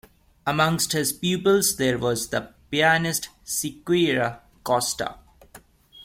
[0.47, 5.17] Amongst his pupils there was the pianist Sequeira Costa.